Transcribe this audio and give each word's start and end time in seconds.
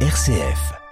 RCF. 0.00 0.85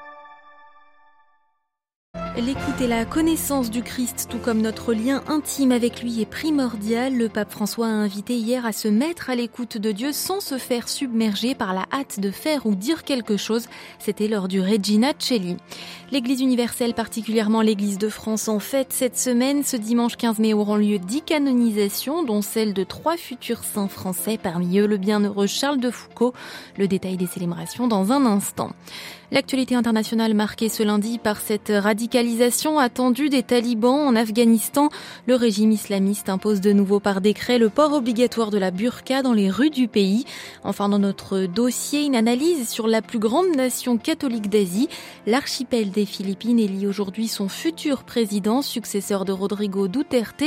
L'écoute 2.37 2.81
et 2.81 2.89
la 2.89 3.05
connaissance 3.05 3.71
du 3.71 3.85
Christ, 3.85 4.27
tout 4.29 4.39
comme 4.39 4.61
notre 4.61 4.93
lien 4.93 5.23
intime 5.29 5.71
avec 5.71 6.03
lui, 6.03 6.21
est 6.21 6.27
primordial. 6.27 7.17
Le 7.17 7.29
pape 7.29 7.53
François 7.53 7.87
a 7.87 7.91
invité 7.91 8.35
hier 8.35 8.67
à 8.67 8.73
se 8.73 8.89
mettre 8.89 9.31
à 9.31 9.37
l'écoute 9.37 9.79
de 9.79 9.93
Dieu 9.93 10.11
sans 10.13 10.41
se 10.41 10.59
faire 10.59 10.89
submerger 10.89 11.55
par 11.55 11.75
la 11.75 11.87
hâte 11.93 12.19
de 12.19 12.33
faire 12.33 12.67
ou 12.67 12.75
dire 12.75 13.05
quelque 13.05 13.37
chose. 13.37 13.67
C'était 14.01 14.27
lors 14.27 14.49
du 14.49 14.61
Regina 14.61 15.13
Celli. 15.17 15.57
L'Église 16.11 16.41
universelle, 16.41 16.95
particulièrement 16.95 17.63
l'Église 17.63 17.99
de 17.99 18.09
France, 18.09 18.49
en 18.49 18.59
fête 18.59 18.93
cette 18.93 19.17
semaine. 19.17 19.63
Ce 19.63 19.77
dimanche 19.77 20.17
15 20.17 20.41
mai 20.41 20.55
auront 20.55 20.77
lieu 20.77 20.99
dix 20.99 21.23
canonisations, 21.23 22.25
dont 22.25 22.43
celle 22.43 22.75
de 22.75 22.83
trois 22.83 23.17
futurs 23.17 23.63
saints 23.63 23.89
français, 23.89 24.41
parmi 24.43 24.81
eux 24.81 24.87
le 24.87 24.97
bienheureux 24.97 25.47
Charles 25.47 25.79
de 25.79 25.91
Foucault. 25.91 26.35
Le 26.77 26.89
détail 26.89 27.17
des 27.17 27.29
célébrations 27.29 27.87
dans 27.87 28.11
un 28.11 28.27
instant. 28.27 28.73
L'actualité 29.31 29.75
internationale 29.75 30.35
marquée 30.35 30.69
ce 30.69 30.83
lundi 30.83 31.19
par 31.19 31.41
cette 31.41 31.71
radicalisation 32.25 32.79
attendue 32.79 33.29
des 33.29 33.43
talibans 33.43 34.09
en 34.09 34.17
Afghanistan. 34.17 34.89
Le 35.27 35.35
régime 35.35 35.73
islamiste 35.73 36.31
impose 36.31 36.63
de 36.63 36.73
nouveau 36.73 36.99
par 36.99 37.21
décret 37.21 37.59
le 37.59 37.69
port 37.69 37.93
obligatoire 37.93 38.51
de 38.51 38.57
la 38.57 38.71
burqa 38.71 39.23
dans 39.23 39.35
les 39.35 39.51
rues 39.51 39.69
du 39.69 39.89
pays. 39.89 40.25
Enfin, 40.63 40.89
dans 40.89 40.99
notre 40.99 41.41
dossier, 41.41 42.07
une 42.07 42.17
analyse 42.17 42.71
sur 42.71 42.89
la 42.89 43.03
plus 43.03 43.19
grande 43.19 43.55
nation 43.55 43.99
catholique 43.99 44.49
d'Asie. 44.49 44.89
L'archipel 45.27 45.91
des 45.91 46.07
Philippines 46.07 46.59
élit 46.59 46.87
aujourd'hui 46.87 47.29
son 47.29 47.49
futur 47.49 48.05
président, 48.05 48.63
successeur 48.63 49.27
de 49.27 49.33
Rodrigo 49.33 49.87
Duterte. 49.87 50.45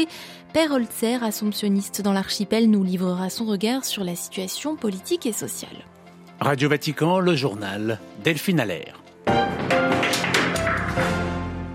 Père 0.54 0.72
Holzer, 0.72 1.24
assomptionniste 1.24 2.02
dans 2.02 2.14
l'archipel, 2.14 2.72
nous 2.72 2.84
livrera 2.84 3.30
son 3.30 3.46
regard 3.46 3.86
sur 3.86 4.04
la 4.04 4.16
situation 4.16 4.76
politique 4.76 5.28
et 5.28 5.32
sociale. 5.32 5.86
Radio 6.40 6.70
Vatican, 6.70 7.20
le 7.20 7.36
journal 7.36 8.00
Delphine 8.24 8.60
Allaire. 8.60 9.07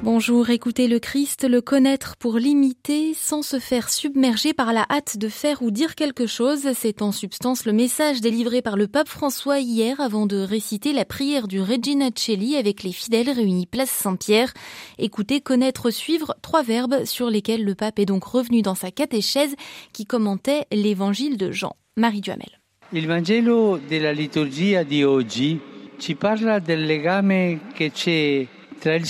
Bonjour, 0.02 0.50
écoutez 0.50 0.88
le 0.88 0.98
Christ, 0.98 1.48
le 1.48 1.60
connaître 1.60 2.16
pour 2.16 2.36
l'imiter 2.36 3.14
sans 3.14 3.42
se 3.42 3.60
faire 3.60 3.88
submerger 3.88 4.52
par 4.52 4.72
la 4.72 4.84
hâte 4.90 5.16
de 5.16 5.28
faire 5.28 5.62
ou 5.62 5.70
dire 5.70 5.94
quelque 5.94 6.26
chose. 6.26 6.72
C'est 6.74 7.02
en 7.02 7.12
substance 7.12 7.66
le 7.66 7.72
message 7.72 8.20
délivré 8.20 8.62
par 8.62 8.76
le 8.76 8.88
pape 8.88 9.08
François 9.08 9.60
hier 9.60 10.00
avant 10.00 10.26
de 10.26 10.38
réciter 10.38 10.92
la 10.92 11.04
prière 11.04 11.46
du 11.46 11.60
Regina 11.60 12.10
Celli 12.16 12.56
avec 12.56 12.82
les 12.82 12.90
fidèles 12.90 13.30
réunis 13.30 13.66
place 13.66 13.90
Saint-Pierre. 13.90 14.52
Écoutez, 14.98 15.40
connaître, 15.40 15.90
suivre, 15.90 16.34
trois 16.42 16.64
verbes 16.64 17.04
sur 17.04 17.30
lesquels 17.30 17.64
le 17.64 17.76
pape 17.76 18.00
est 18.00 18.04
donc 18.04 18.24
revenu 18.24 18.60
dans 18.60 18.74
sa 18.74 18.90
catéchèse 18.90 19.54
qui 19.92 20.04
commentait 20.04 20.66
l'évangile 20.72 21.36
de 21.36 21.52
Jean. 21.52 21.76
Marie 21.96 22.22
Duhamel. 22.22 22.58
Il 22.92 23.06
Vangelo 23.06 23.78
della 23.78 24.10
liturgia 24.10 24.82
di 24.82 25.04
oggi 25.04 25.60
ci 25.98 26.16
parla 26.16 26.58
del 26.58 26.86
legame 26.86 27.60
che 27.72 27.92
c'è 27.92 28.44
e. 28.86 29.02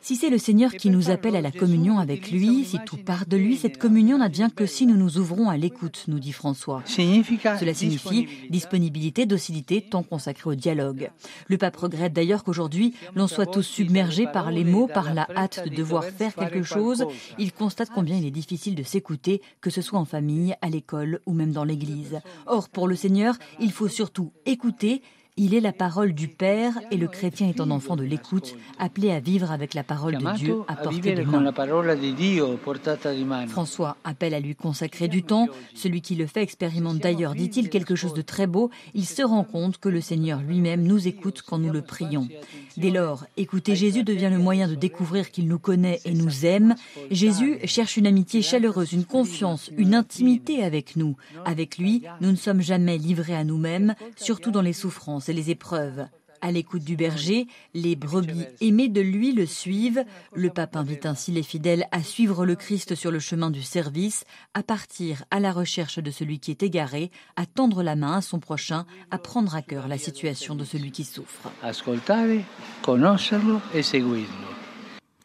Si 0.00 0.16
c'est 0.16 0.28
le 0.28 0.36
Seigneur 0.36 0.72
qui 0.72 0.90
nous 0.90 1.08
appelle 1.08 1.34
à 1.34 1.40
la 1.40 1.50
communion 1.50 1.98
avec 1.98 2.30
lui, 2.30 2.66
si 2.66 2.78
tout 2.84 2.98
part 2.98 3.24
de 3.24 3.38
lui, 3.38 3.56
cette 3.56 3.78
communion 3.78 4.18
n'advient 4.18 4.50
que 4.54 4.66
si 4.66 4.84
nous 4.86 4.96
nous 4.96 5.16
ouvrons 5.16 5.48
à 5.48 5.56
l'écoute, 5.56 6.04
nous 6.08 6.18
dit 6.18 6.32
François. 6.32 6.82
Cela 6.84 7.72
signifie 7.72 8.28
disponibilité, 8.50 9.24
docilité, 9.24 9.80
temps 9.80 10.02
consacré 10.02 10.50
au 10.50 10.54
dialogue. 10.54 11.10
Le 11.48 11.56
pape 11.56 11.76
regrette 11.76 12.12
d'ailleurs 12.12 12.44
qu'aujourd'hui, 12.44 12.92
l'on 13.14 13.28
soit 13.28 13.46
tous 13.46 13.62
submergés 13.62 14.26
par 14.26 14.50
les 14.50 14.64
mots, 14.64 14.88
par 14.88 15.14
la 15.14 15.26
hâte 15.34 15.66
de 15.66 15.74
devoir 15.74 16.04
faire 16.04 16.34
quelque 16.34 16.64
chose. 16.64 17.06
Il 17.38 17.52
constate 17.52 17.88
combien 17.94 18.18
il 18.18 18.26
est 18.26 18.30
difficile 18.30 18.74
de 18.74 18.82
s'écouter, 18.82 19.40
que 19.62 19.70
ce 19.70 19.80
soit 19.80 19.98
en 19.98 20.04
famille, 20.04 20.54
à 20.60 20.68
l'école 20.68 21.20
ou 21.24 21.32
même 21.32 21.52
dans 21.52 21.64
l'église. 21.64 22.20
Or, 22.44 22.68
pour 22.68 22.88
le 22.88 22.96
Seigneur, 22.96 23.36
il 23.58 23.72
faut 23.72 23.88
surtout 23.88 24.32
écouter, 24.44 25.00
il 25.36 25.52
est 25.52 25.60
la 25.60 25.72
parole 25.72 26.12
du 26.12 26.28
Père 26.28 26.74
et 26.92 26.96
le 26.96 27.08
chrétien 27.08 27.48
est 27.48 27.60
un 27.60 27.72
enfant 27.72 27.96
de 27.96 28.04
l'écoute, 28.04 28.54
appelé 28.78 29.10
à 29.10 29.18
vivre 29.18 29.50
avec 29.50 29.74
la 29.74 29.82
parole 29.82 30.16
de 30.16 30.36
Dieu 30.36 30.58
à 30.68 30.76
portée 30.76 31.16
de 31.16 31.24
main. 31.24 33.46
François 33.48 33.96
appelle 34.04 34.34
à 34.34 34.38
lui 34.38 34.54
consacrer 34.54 35.08
du 35.08 35.24
temps. 35.24 35.48
Celui 35.74 36.02
qui 36.02 36.14
le 36.14 36.26
fait 36.26 36.42
expérimente 36.42 36.98
d'ailleurs, 36.98 37.34
dit-il, 37.34 37.68
quelque 37.68 37.96
chose 37.96 38.14
de 38.14 38.22
très 38.22 38.46
beau. 38.46 38.70
Il 38.94 39.06
se 39.06 39.22
rend 39.22 39.42
compte 39.42 39.78
que 39.78 39.88
le 39.88 40.00
Seigneur 40.00 40.40
lui-même 40.40 40.84
nous 40.84 41.08
écoute 41.08 41.42
quand 41.44 41.58
nous 41.58 41.72
le 41.72 41.82
prions. 41.82 42.28
Dès 42.76 42.90
lors, 42.90 43.26
écouter 43.36 43.74
Jésus 43.74 44.04
devient 44.04 44.30
le 44.30 44.38
moyen 44.38 44.68
de 44.68 44.76
découvrir 44.76 45.32
qu'il 45.32 45.48
nous 45.48 45.58
connaît 45.58 46.00
et 46.04 46.14
nous 46.14 46.46
aime. 46.46 46.76
Jésus 47.10 47.58
cherche 47.64 47.96
une 47.96 48.06
amitié 48.06 48.40
chaleureuse, 48.40 48.92
une 48.92 49.04
confiance, 49.04 49.70
une 49.76 49.96
intimité 49.96 50.62
avec 50.62 50.94
nous. 50.94 51.16
Avec 51.44 51.76
lui, 51.76 52.04
nous 52.20 52.30
ne 52.30 52.36
sommes 52.36 52.60
jamais 52.60 52.98
livrés 52.98 53.34
à 53.34 53.42
nous-mêmes, 53.42 53.96
surtout 54.16 54.52
dans 54.52 54.62
les 54.62 54.72
souffrances 54.72 55.23
et 55.28 55.32
les 55.32 55.50
épreuves. 55.50 56.06
À 56.44 56.52
l'écoute 56.52 56.84
du 56.84 56.94
berger, 56.94 57.46
les 57.72 57.96
brebis 57.96 58.44
aimées 58.60 58.90
de 58.90 59.00
lui 59.00 59.32
le 59.32 59.46
suivent. 59.46 60.04
Le 60.34 60.50
pape 60.50 60.76
invite 60.76 61.06
ainsi 61.06 61.32
les 61.32 61.42
fidèles 61.42 61.86
à 61.90 62.02
suivre 62.02 62.44
le 62.44 62.54
Christ 62.54 62.94
sur 62.94 63.10
le 63.10 63.18
chemin 63.18 63.50
du 63.50 63.62
service, 63.62 64.24
à 64.52 64.62
partir 64.62 65.24
à 65.30 65.40
la 65.40 65.52
recherche 65.52 66.00
de 66.00 66.10
celui 66.10 66.40
qui 66.40 66.50
est 66.50 66.62
égaré, 66.62 67.10
à 67.36 67.46
tendre 67.46 67.82
la 67.82 67.96
main 67.96 68.18
à 68.18 68.20
son 68.20 68.40
prochain, 68.40 68.84
à 69.10 69.16
prendre 69.16 69.54
à 69.54 69.62
cœur 69.62 69.88
la 69.88 69.96
situation 69.96 70.54
de 70.54 70.64
celui 70.64 70.92
qui 70.92 71.04
souffre. 71.04 71.50
Ascoltare, 71.62 72.44
conoscerlo 72.82 73.62
e 73.74 73.80
seguirlo. 73.80 74.53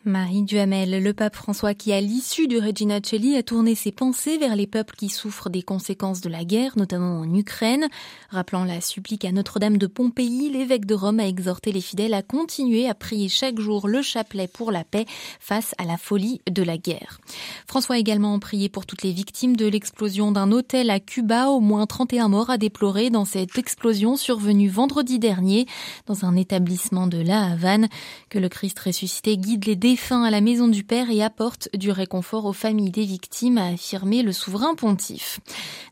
Marie 0.09 0.41
Duhamel, 0.41 1.03
le 1.03 1.13
pape 1.13 1.35
François 1.35 1.75
qui, 1.75 1.93
à 1.93 2.01
l'issue 2.01 2.47
du 2.47 2.57
Regina 2.57 2.99
Celli, 3.03 3.37
a 3.37 3.43
tourné 3.43 3.75
ses 3.75 3.91
pensées 3.91 4.39
vers 4.39 4.55
les 4.55 4.65
peuples 4.65 4.95
qui 4.95 5.07
souffrent 5.07 5.51
des 5.51 5.61
conséquences 5.61 6.19
de 6.19 6.29
la 6.29 6.43
guerre, 6.43 6.73
notamment 6.77 7.19
en 7.19 7.33
Ukraine. 7.33 7.87
Rappelant 8.31 8.63
la 8.63 8.81
supplique 8.81 9.23
à 9.23 9.31
Notre-Dame 9.31 9.77
de 9.77 9.85
Pompéi, 9.85 10.49
l'évêque 10.49 10.87
de 10.87 10.95
Rome 10.95 11.19
a 11.19 11.27
exhorté 11.27 11.71
les 11.71 11.81
fidèles 11.81 12.15
à 12.15 12.23
continuer 12.23 12.89
à 12.89 12.95
prier 12.95 13.29
chaque 13.29 13.59
jour 13.59 13.87
le 13.87 14.01
chapelet 14.01 14.47
pour 14.47 14.71
la 14.71 14.83
paix 14.83 15.05
face 15.39 15.75
à 15.77 15.85
la 15.85 15.97
folie 15.97 16.41
de 16.49 16.63
la 16.63 16.77
guerre. 16.77 17.19
François 17.67 17.95
a 17.95 17.99
également 17.99 18.37
prié 18.39 18.67
pour 18.67 18.87
toutes 18.87 19.03
les 19.03 19.13
victimes 19.13 19.55
de 19.55 19.67
l'explosion 19.67 20.31
d'un 20.31 20.51
hôtel 20.51 20.89
à 20.89 20.99
Cuba. 20.99 21.49
Au 21.49 21.59
moins 21.59 21.85
31 21.85 22.29
morts 22.29 22.49
à 22.49 22.57
déplorer 22.57 23.11
dans 23.11 23.25
cette 23.25 23.59
explosion 23.59 24.15
survenue 24.15 24.69
vendredi 24.69 25.19
dernier 25.19 25.67
dans 26.07 26.25
un 26.25 26.35
établissement 26.35 27.05
de 27.05 27.19
La 27.19 27.43
Havane. 27.43 27.89
Que 28.29 28.39
le 28.39 28.49
Christ 28.49 28.79
ressuscité 28.79 29.37
guide 29.37 29.65
les 29.65 29.75
fin 29.99 30.23
à 30.23 30.31
la 30.31 30.41
maison 30.41 30.67
du 30.67 30.83
Père 30.83 31.11
et 31.11 31.21
apporte 31.21 31.69
du 31.75 31.91
réconfort 31.91 32.45
aux 32.45 32.53
familles 32.53 32.89
des 32.89 33.03
victimes, 33.03 33.57
a 33.57 33.67
affirmé 33.67 34.23
le 34.23 34.31
souverain 34.31 34.73
pontife. 34.73 35.39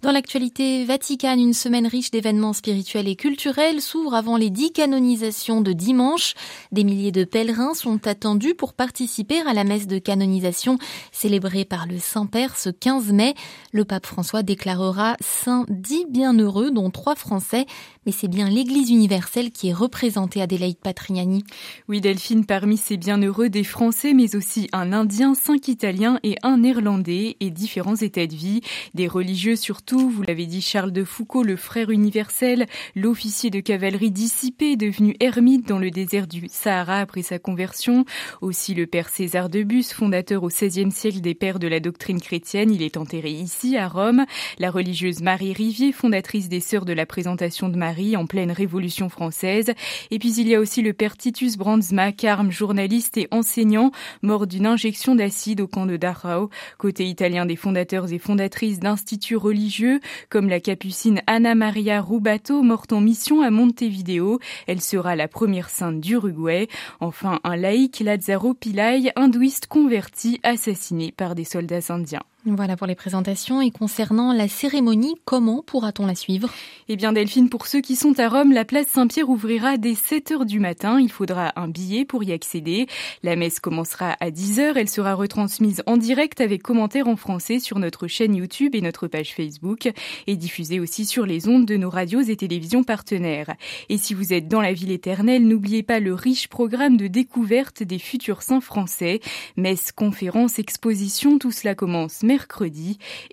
Dans 0.01 0.12
l'actualité 0.12 0.85
Vaticane, 0.85 1.40
une 1.40 1.53
semaine 1.53 1.85
riche 1.85 2.09
d'événements 2.09 2.53
spirituels 2.53 3.07
et 3.07 3.16
culturels 3.16 3.81
s'ouvre 3.81 4.16
avant 4.16 4.38
les 4.38 4.50
dix 4.50 4.72
canonisations 4.72 5.62
de 5.62 5.73
dimanche. 5.73 6.34
Des 6.72 6.84
milliers 6.84 7.12
de 7.12 7.25
pèlerins 7.25 7.73
sont 7.73 8.07
attendus 8.07 8.56
pour 8.56 8.73
participer 8.73 9.41
à 9.41 9.53
la 9.53 9.63
messe 9.63 9.88
de 9.88 10.00
canonisation 10.00 10.78
célébrée 11.12 11.66
par 11.66 11.85
le 11.85 12.00
Saint-Père 12.00 12.57
ce 12.57 12.69
15 12.69 13.12
mai. 13.12 13.35
Le 13.72 13.85
pape 13.85 14.06
François 14.06 14.41
déclarera 14.41 15.18
saint 15.19 15.66
dix 15.69 16.06
bienheureux, 16.09 16.72
dont 16.72 16.89
trois 16.89 17.16
Français, 17.16 17.66
mais 18.07 18.13
c'est 18.13 18.29
bien 18.29 18.50
l'Église 18.50 18.90
universelle 18.90 19.51
qui 19.51 19.68
est 19.68 19.73
représentée 19.73 20.40
à 20.40 20.44
Adélaïde 20.45 20.78
Patriani. 20.78 21.44
Oui, 21.90 22.00
Delphine, 22.00 22.45
parmi 22.45 22.78
ces 22.78 22.95
bienheureux, 22.95 23.50
des 23.50 23.66
Français, 23.66 24.13
mais 24.13 24.38
aussi 24.38 24.69
un 24.72 24.94
Indien, 24.94 25.34
cinq 25.35 25.68
Italiens 25.68 26.18
et 26.23 26.38
un 26.41 26.59
Néerlandais, 26.59 27.35
et 27.41 27.50
différents 27.50 27.97
états 27.97 28.25
de 28.25 28.34
vie, 28.34 28.62
des 28.94 29.09
religieux 29.09 29.57
surtout, 29.57 30.09
vous 30.09 30.22
l'avez 30.22 30.45
dit, 30.45 30.62
Charles 30.62 30.94
de 30.94 31.03
Foucault, 31.03 31.44
le 31.44 31.57
frère 31.57 31.90
universel, 31.90 32.66
l'officier 32.95 33.50
de 33.50 33.59
cavalerie 33.59 34.12
dissipé, 34.12 34.78
devenu 34.78 35.18
ermite 35.19 35.68
dans 35.68 35.79
le 35.79 35.91
désert 35.91 36.28
du 36.28 36.47
Sahara 36.50 37.00
après 37.00 37.24
sa 37.24 37.39
conversion, 37.39 38.06
aussi 38.39 38.74
le 38.74 38.88
père 38.88 39.09
César 39.09 39.50
de 39.50 39.63
Bus, 39.63 39.91
fondateur 39.91 40.44
au 40.44 40.47
XVIe 40.47 40.91
siècle 40.91 41.19
des 41.19 41.35
pères 41.35 41.59
de 41.59 41.68
la 41.68 41.81
doctrine 41.81 42.22
chrétienne, 42.22 42.72
il 42.72 42.84
est 42.84 42.95
enterré 42.95 43.31
ici, 43.31 43.75
à 43.75 43.89
Rome, 43.89 44.24
la 44.59 44.72
religieuse 44.72 45.22
Marie 45.22 45.51
Rivier, 45.51 45.91
fondatrice 45.91 46.47
des 46.47 46.62
Sœurs 46.62 46.85
de 46.85 46.94
la 46.94 47.06
Présentation 47.06 47.68
de 47.68 47.75
Marie, 47.75 47.97
en 48.16 48.25
pleine 48.25 48.52
Révolution 48.52 49.10
française. 49.10 49.74
Et 50.12 50.19
puis 50.19 50.33
il 50.36 50.48
y 50.48 50.56
a 50.56 50.60
aussi 50.60 50.81
le 50.81 50.94
père 50.94 51.18
Titus 51.18 51.57
Brandsma, 51.57 52.12
carme, 52.12 52.51
journaliste 52.51 53.18
et 53.18 53.27
enseignant, 53.31 53.92
mort 54.21 54.48
d'une 54.48 54.66
injection 54.66 55.16
d'acide 55.16 55.62
au 55.62 55.68
camp 55.68 55.86
de 55.86 55.98
Dachau. 55.98 56.50
Côté 56.77 57.06
italien 57.06 57.45
des 57.45 57.56
fondateurs 57.56 58.12
et 58.13 58.19
fondatrices 58.19 58.80
d'instituts 58.80 59.36
religieux, 59.36 60.00
comme 60.30 60.50
la 60.50 60.60
capucine 60.60 61.21
Anna 61.27 61.56
Maria 61.56 62.01
Rubato, 62.01 62.62
morte 62.62 62.94
en 62.94 63.01
mission 63.01 63.42
à 63.42 63.50
Montevideo. 63.50 64.39
Elle 64.68 64.81
sera 64.81 65.16
la 65.16 65.27
première 65.27 65.69
sainte 65.69 66.00
d'Uruguay. 66.00 66.68
Enfin, 67.00 67.39
un 67.44 67.56
laïc, 67.56 68.00
Lazzaro 68.00 68.54
Pillay, 68.54 69.12
hindouiste 69.16 69.68
converti, 69.68 70.39
assassiné 70.44 71.12
par 71.12 71.36
des 71.36 71.45
soldats 71.45 71.80
indiens. 71.89 72.24
Voilà 72.55 72.77
pour 72.77 72.88
les 72.88 72.95
présentations. 72.95 73.61
Et 73.61 73.71
concernant 73.71 74.31
la 74.31 74.47
cérémonie, 74.47 75.15
comment 75.25 75.61
pourra-t-on 75.61 76.05
la 76.05 76.15
suivre? 76.15 76.49
Eh 76.88 76.95
bien 76.95 77.11
Delphine, 77.11 77.49
pour 77.49 77.67
ceux 77.67 77.81
qui 77.81 77.97
sont 77.97 78.17
à 78.21 78.29
Rome, 78.29 78.53
la 78.53 78.63
place 78.63 78.88
Saint-Pierre 78.88 79.29
ouvrira 79.29 79.75
dès 79.75 79.95
7 79.95 80.31
heures 80.31 80.45
du 80.45 80.61
matin. 80.61 80.97
Il 81.01 81.11
faudra 81.11 81.51
un 81.57 81.67
billet 81.67 82.05
pour 82.05 82.23
y 82.23 82.31
accéder. 82.31 82.88
La 83.21 83.35
messe 83.35 83.59
commencera 83.59 84.15
à 84.21 84.31
10 84.31 84.59
heures. 84.61 84.77
Elle 84.77 84.88
sera 84.88 85.13
retransmise 85.13 85.83
en 85.88 85.97
direct 85.97 86.39
avec 86.39 86.63
commentaires 86.63 87.09
en 87.09 87.17
français 87.17 87.59
sur 87.59 87.79
notre 87.79 88.07
chaîne 88.07 88.35
YouTube 88.35 88.75
et 88.75 88.81
notre 88.81 89.07
page 89.07 89.33
Facebook 89.33 89.89
et 90.25 90.38
diffusée 90.38 90.79
aussi 90.79 91.05
sur 91.05 91.25
les 91.25 91.49
ondes 91.49 91.65
de 91.65 91.75
nos 91.75 91.89
radios 91.89 92.21
et 92.21 92.38
télévisions 92.38 92.85
partenaires. 92.85 93.55
Et 93.89 93.97
si 93.97 94.13
vous 94.13 94.31
êtes 94.31 94.47
dans 94.47 94.61
la 94.61 94.71
ville 94.71 94.91
éternelle, 94.91 95.45
n'oubliez 95.45 95.83
pas 95.83 95.99
le 95.99 96.13
riche 96.13 96.47
programme 96.47 96.95
de 96.95 97.07
découverte 97.07 97.83
des 97.83 97.99
futurs 97.99 98.41
saints 98.41 98.61
français. 98.61 99.19
Messe, 99.57 99.91
conférences, 99.91 100.59
expositions, 100.59 101.39
tout 101.39 101.51
cela 101.51 101.75
commence 101.75 102.23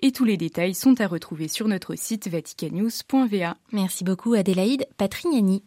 et 0.01 0.11
tous 0.11 0.25
les 0.25 0.37
détails 0.37 0.73
sont 0.73 0.99
à 1.01 1.07
retrouver 1.07 1.47
sur 1.47 1.67
notre 1.67 1.95
site 1.95 2.27
vaticannews.va. 2.27 3.57
Merci 3.71 4.03
beaucoup 4.03 4.33
Adélaïde 4.33 4.87
Patrignani. 4.97 5.63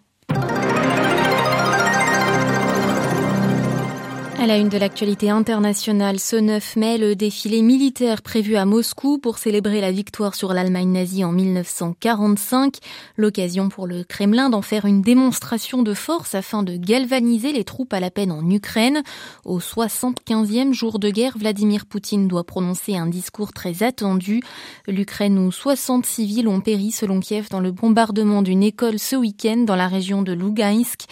À 4.40 4.46
la 4.46 4.56
une 4.56 4.68
de 4.68 4.78
l'actualité 4.78 5.30
internationale, 5.30 6.20
ce 6.20 6.36
9 6.36 6.76
mai, 6.76 6.96
le 6.96 7.16
défilé 7.16 7.60
militaire 7.60 8.22
prévu 8.22 8.54
à 8.54 8.66
Moscou 8.66 9.18
pour 9.18 9.36
célébrer 9.36 9.80
la 9.80 9.90
victoire 9.90 10.36
sur 10.36 10.52
l'Allemagne 10.52 10.92
nazie 10.92 11.24
en 11.24 11.32
1945. 11.32 12.76
L'occasion 13.16 13.68
pour 13.68 13.88
le 13.88 14.04
Kremlin 14.04 14.48
d'en 14.48 14.62
faire 14.62 14.84
une 14.84 15.02
démonstration 15.02 15.82
de 15.82 15.92
force 15.92 16.36
afin 16.36 16.62
de 16.62 16.76
galvaniser 16.76 17.52
les 17.52 17.64
troupes 17.64 17.92
à 17.92 17.98
la 17.98 18.12
peine 18.12 18.30
en 18.30 18.48
Ukraine. 18.48 19.02
Au 19.44 19.58
75e 19.58 20.72
jour 20.72 21.00
de 21.00 21.10
guerre, 21.10 21.36
Vladimir 21.36 21.84
Poutine 21.84 22.28
doit 22.28 22.44
prononcer 22.44 22.96
un 22.96 23.08
discours 23.08 23.52
très 23.52 23.82
attendu. 23.82 24.40
L'Ukraine 24.86 25.36
où 25.36 25.50
60 25.50 26.06
civils 26.06 26.46
ont 26.46 26.60
péri 26.60 26.92
selon 26.92 27.18
Kiev 27.18 27.48
dans 27.50 27.60
le 27.60 27.72
bombardement 27.72 28.42
d'une 28.42 28.62
école 28.62 29.00
ce 29.00 29.16
week-end 29.16 29.64
dans 29.66 29.76
la 29.76 29.88
région 29.88 30.22
de 30.22 30.32
Lugansk. 30.32 31.06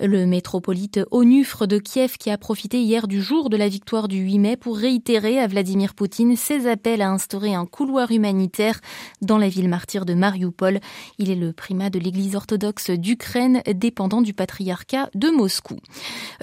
Le 0.00 0.26
métropolite 0.26 1.00
Onufre 1.10 1.66
de 1.66 1.78
Kiev 1.78 2.18
qui 2.18 2.30
a 2.30 2.38
profité 2.38 2.67
hier 2.76 3.08
du 3.08 3.22
jour 3.22 3.48
de 3.48 3.56
la 3.56 3.68
victoire 3.68 4.08
du 4.08 4.18
8 4.18 4.38
mai 4.38 4.56
pour 4.56 4.76
réitérer 4.76 5.40
à 5.40 5.46
Vladimir 5.46 5.94
Poutine 5.94 6.36
ses 6.36 6.66
appels 6.68 7.00
à 7.00 7.10
instaurer 7.10 7.54
un 7.54 7.64
couloir 7.64 8.10
humanitaire 8.10 8.80
dans 9.22 9.38
la 9.38 9.48
ville 9.48 9.68
martyre 9.68 10.04
de 10.04 10.12
Mariupol. 10.12 10.80
Il 11.18 11.30
est 11.30 11.36
le 11.36 11.52
primat 11.52 11.88
de 11.88 11.98
l'église 11.98 12.36
orthodoxe 12.36 12.90
d'Ukraine, 12.90 13.62
dépendant 13.74 14.20
du 14.20 14.34
patriarcat 14.34 15.08
de 15.14 15.30
Moscou. 15.30 15.76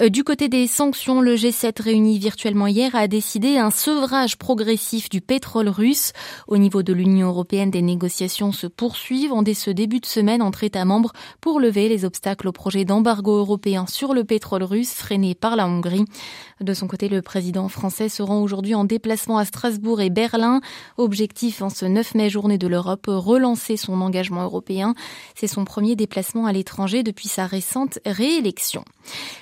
Euh, 0.00 0.08
du 0.08 0.24
côté 0.24 0.48
des 0.48 0.66
sanctions, 0.66 1.20
le 1.20 1.36
G7 1.36 1.80
réuni 1.80 2.18
virtuellement 2.18 2.66
hier 2.66 2.96
a 2.96 3.06
décidé 3.06 3.58
un 3.58 3.70
sevrage 3.70 4.36
progressif 4.36 5.08
du 5.08 5.20
pétrole 5.20 5.68
russe. 5.68 6.12
Au 6.48 6.58
niveau 6.58 6.82
de 6.82 6.92
l'Union 6.92 7.28
européenne, 7.28 7.70
des 7.70 7.82
négociations 7.82 8.52
se 8.52 8.66
poursuivent 8.66 9.32
en 9.32 9.42
dès 9.42 9.54
ce 9.54 9.70
début 9.70 10.00
de 10.00 10.06
semaine 10.06 10.42
entre 10.42 10.64
États 10.64 10.84
membres 10.84 11.12
pour 11.40 11.60
lever 11.60 11.88
les 11.88 12.04
obstacles 12.04 12.48
au 12.48 12.52
projet 12.52 12.84
d'embargo 12.84 13.36
européen 13.38 13.86
sur 13.86 14.14
le 14.14 14.24
pétrole 14.24 14.64
russe 14.64 14.94
freiné 14.94 15.34
par 15.34 15.54
la 15.54 15.68
Hongrie. 15.68 16.06
De 16.60 16.72
son 16.72 16.86
côté, 16.86 17.10
le 17.10 17.20
président 17.20 17.68
français 17.68 18.08
se 18.08 18.22
rend 18.22 18.40
aujourd'hui 18.40 18.74
en 18.74 18.84
déplacement 18.84 19.36
à 19.36 19.44
Strasbourg 19.44 20.00
et 20.00 20.08
Berlin. 20.08 20.62
Objectif 20.96 21.60
en 21.60 21.68
ce 21.68 21.84
9 21.84 22.14
mai 22.14 22.30
journée 22.30 22.56
de 22.56 22.66
l'Europe, 22.66 23.06
relancer 23.08 23.76
son 23.76 24.00
engagement 24.00 24.42
européen. 24.42 24.94
C'est 25.34 25.48
son 25.48 25.66
premier 25.66 25.96
déplacement 25.96 26.46
à 26.46 26.52
l'étranger 26.52 27.02
depuis 27.02 27.28
sa 27.28 27.46
récente 27.46 27.98
réélection. 28.06 28.84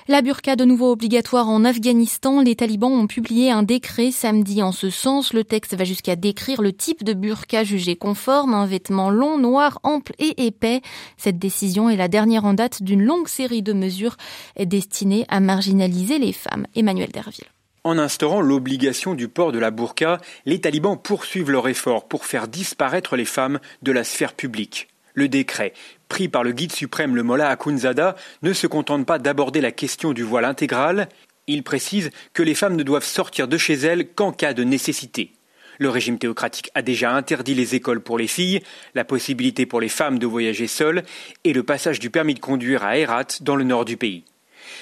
La 0.09 0.21
burqa 0.21 0.57
de 0.57 0.65
nouveau 0.65 0.91
obligatoire 0.91 1.47
en 1.47 1.63
Afghanistan. 1.63 2.41
Les 2.41 2.57
talibans 2.57 2.91
ont 2.91 3.07
publié 3.07 3.49
un 3.49 3.63
décret 3.63 4.11
samedi 4.11 4.61
en 4.61 4.73
ce 4.73 4.89
sens. 4.89 5.31
Le 5.31 5.45
texte 5.45 5.73
va 5.75 5.85
jusqu'à 5.85 6.17
décrire 6.17 6.61
le 6.61 6.73
type 6.73 7.05
de 7.05 7.13
burqa 7.13 7.63
jugé 7.63 7.95
conforme, 7.95 8.53
un 8.53 8.65
vêtement 8.65 9.09
long, 9.09 9.37
noir, 9.37 9.79
ample 9.83 10.13
et 10.19 10.45
épais. 10.45 10.81
Cette 11.15 11.39
décision 11.39 11.89
est 11.89 11.95
la 11.95 12.09
dernière 12.09 12.43
en 12.43 12.53
date 12.53 12.83
d'une 12.83 13.03
longue 13.03 13.29
série 13.29 13.61
de 13.61 13.71
mesures 13.71 14.17
destinées 14.59 15.25
à 15.29 15.39
marginaliser 15.39 16.19
les 16.19 16.33
femmes. 16.33 16.64
Emmanuel 16.75 17.11
Derville. 17.11 17.45
En 17.83 17.99
instaurant 17.99 18.41
l'obligation 18.41 19.13
du 19.13 19.27
port 19.27 19.51
de 19.51 19.59
la 19.59 19.69
burqa, 19.69 20.19
les 20.45 20.59
talibans 20.59 20.97
poursuivent 20.97 21.51
leur 21.51 21.67
effort 21.67 22.07
pour 22.07 22.25
faire 22.25 22.47
disparaître 22.47 23.15
les 23.15 23.25
femmes 23.25 23.59
de 23.83 23.91
la 23.91 24.03
sphère 24.03 24.33
publique. 24.33 24.87
Le 25.13 25.29
décret, 25.29 25.73
pris 26.09 26.27
par 26.27 26.43
le 26.43 26.51
guide 26.51 26.73
suprême 26.73 27.15
le 27.15 27.23
Mollah 27.23 27.49
Akhundzada, 27.49 28.15
ne 28.41 28.53
se 28.53 28.67
contente 28.67 29.05
pas 29.05 29.19
d'aborder 29.19 29.61
la 29.61 29.71
question 29.71 30.13
du 30.13 30.23
voile 30.23 30.45
intégral, 30.45 31.07
il 31.47 31.63
précise 31.63 32.09
que 32.33 32.43
les 32.43 32.55
femmes 32.55 32.75
ne 32.75 32.83
doivent 32.83 33.05
sortir 33.05 33.47
de 33.47 33.57
chez 33.57 33.75
elles 33.75 34.07
qu'en 34.07 34.31
cas 34.31 34.53
de 34.53 34.63
nécessité. 34.63 35.33
Le 35.77 35.89
régime 35.89 36.17
théocratique 36.17 36.71
a 36.73 36.81
déjà 36.81 37.13
interdit 37.13 37.53
les 37.53 37.75
écoles 37.75 38.01
pour 38.01 38.17
les 38.17 38.27
filles, 38.27 38.61
la 38.93 39.05
possibilité 39.05 39.65
pour 39.65 39.81
les 39.81 39.89
femmes 39.89 40.19
de 40.19 40.25
voyager 40.25 40.67
seules 40.67 41.03
et 41.43 41.53
le 41.53 41.63
passage 41.63 41.99
du 41.99 42.09
permis 42.09 42.33
de 42.33 42.39
conduire 42.39 42.83
à 42.83 42.97
Herat 42.97 43.27
dans 43.41 43.55
le 43.55 43.63
nord 43.63 43.85
du 43.85 43.97
pays. 43.97 44.23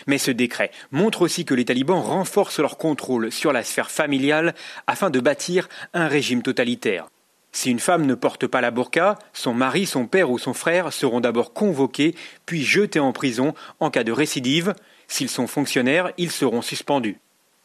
Mais 0.08 0.18
ce 0.18 0.32
décret 0.32 0.72
montre 0.92 1.22
aussi 1.22 1.46
que 1.46 1.54
les 1.54 1.66
talibans 1.66 2.00
renforcent 2.02 2.60
leur 2.60 2.78
contrôle 2.78 3.32
sur 3.32 3.54
la 3.54 3.64
sphère 3.64 3.92
familiale 3.92 4.54
afin 4.88 5.10
de 5.10 5.20
bâtir 5.20 5.70
un 5.94 6.08
régime 6.08 6.42
totalitaire. 6.42 7.08
Si 7.56 7.70
une 7.70 7.80
femme 7.80 8.08
ne 8.08 8.16
porte 8.16 8.48
pas 8.48 8.62
la 8.62 8.72
burqa, 8.72 9.20
son 9.32 9.54
mari, 9.54 9.86
son 9.86 10.08
père 10.08 10.32
ou 10.32 10.40
son 10.40 10.54
frère 10.54 10.92
seront 10.92 11.20
d'abord 11.20 11.54
convoqués, 11.54 12.16
puis 12.48 12.64
jetés 12.64 13.00
en 13.00 13.14
prison 13.14 13.54
en 13.80 13.92
cas 13.92 14.04
de 14.04 14.12
récidive. 14.12 14.74
S'ils 15.08 15.30
sont 15.30 15.46
fonctionnaires, 15.46 16.12
ils 16.18 16.32
seront 16.32 16.64
suspendus. 16.64 17.20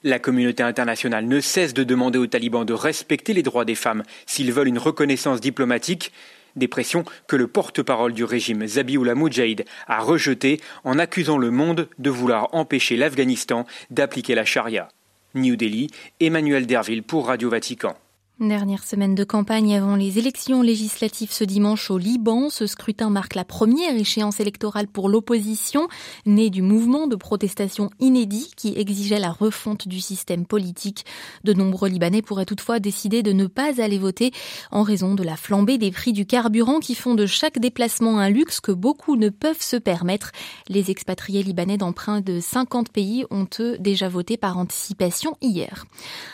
La 0.05 0.19
communauté 0.19 0.62
internationale 0.62 1.26
ne 1.26 1.41
cesse 1.41 1.75
de 1.75 1.82
demander 1.82 2.19
aux 2.19 2.26
talibans 2.26 2.67
de 2.67 2.75
respecter 2.75 3.32
les 3.32 3.43
droits 3.43 3.65
des 3.65 3.75
femmes 3.75 4.05
s'ils 4.26 4.53
veulent 4.53 4.69
une 4.69 4.79
reconnaissance 4.79 5.41
diplomatique, 5.41 6.12
des 6.58 6.69
pressions 6.69 7.05
que 7.26 7.37
le 7.37 7.46
porte-parole 7.46 8.12
du 8.12 8.25
régime 8.25 8.66
Zabiullah 8.66 9.14
Mujahid 9.14 9.64
a 9.87 10.00
rejetées 10.00 10.60
en 10.84 10.99
accusant 10.99 11.38
le 11.38 11.50
monde 11.50 11.88
de 11.99 12.10
vouloir 12.10 12.55
empêcher 12.55 12.96
l'Afghanistan 12.96 13.66
d'appliquer 13.90 14.34
la 14.34 14.44
charia. 14.44 14.88
New 15.34 15.56
Delhi, 15.56 15.88
Emmanuel 16.20 16.66
Derville 16.66 17.02
pour 17.02 17.26
Radio 17.26 17.50
Vatican. 17.50 17.96
Dernière 18.40 18.85
semaine 18.85 19.17
de 19.17 19.25
campagne 19.25 19.75
avant 19.75 19.96
les 19.96 20.20
élections 20.20 20.62
législatives 20.62 21.32
ce 21.32 21.43
dimanche 21.43 21.90
au 21.90 21.99
Liban. 21.99 22.50
Ce 22.50 22.69
scrutin 22.69 23.11
marque 23.11 23.35
la 23.35 23.44
première 23.44 23.96
échéance 23.96 24.38
électorale 24.38 24.87
pour 24.87 25.08
l'opposition, 25.08 25.88
née 26.25 26.49
du 26.49 26.62
mouvement 26.62 27.08
de 27.08 27.17
protestation 27.17 27.90
inédit 27.99 28.52
qui 28.56 28.75
exigeait 28.79 29.19
la 29.19 29.32
refonte 29.32 29.88
du 29.88 30.00
système 30.00 30.46
politique. 30.46 31.05
De 31.43 31.52
nombreux 31.52 31.88
Libanais 31.88 32.23
pourraient 32.23 32.44
toutefois 32.44 32.79
décider 32.79 33.25
de 33.25 33.32
ne 33.32 33.49
pas 33.49 33.82
aller 33.82 33.99
voter 33.99 34.31
en 34.70 34.84
raison 34.84 35.17
de 35.17 35.25
la 35.25 35.37
flambée 35.37 35.76
des 35.76 35.91
prix 35.91 36.12
du 36.12 36.25
carburant 36.25 36.79
qui 36.79 36.94
font 36.94 37.17
de 37.17 37.26
chaque 37.26 37.58
déplacement 37.58 38.20
un 38.20 38.31
luxe 38.31 38.61
que 38.61 38.70
beaucoup 38.70 39.17
ne 39.17 39.31
peuvent 39.31 39.61
se 39.61 39.76
permettre. 39.76 40.31
Les 40.69 40.93
expatriés 40.93 41.43
libanais 41.43 41.76
d'emprunt 41.76 42.20
de 42.20 42.38
50 42.38 42.91
pays 42.91 43.25
ont 43.31 43.49
eux 43.58 43.76
déjà 43.81 44.08
voté 44.08 44.37
par 44.37 44.58
anticipation 44.58 45.37
hier. 45.43 45.87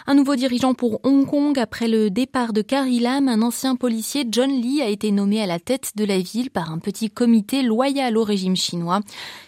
Un 0.06 0.12
nouveau 0.12 0.36
dirigeant 0.36 0.74
pour 0.74 1.00
Hong 1.02 1.24
Kong 1.24 1.58
après 1.58 1.88
départ 2.08 2.52
de 2.52 2.62
Carrie 2.62 3.00
Lam, 3.00 3.28
un 3.28 3.42
ancien 3.42 3.76
policier, 3.76 4.26
John 4.30 4.50
Lee, 4.50 4.82
a 4.82 4.88
été 4.88 5.10
nommé 5.10 5.42
à 5.42 5.46
la 5.46 5.58
tête 5.58 5.92
de 5.96 6.04
la 6.04 6.18
ville 6.18 6.50
par 6.50 6.72
un 6.72 6.78
petit 6.78 7.10
comité 7.10 7.62
loyal 7.62 8.16
au 8.16 8.24
régime 8.24 8.56
chinois. 8.56 9.00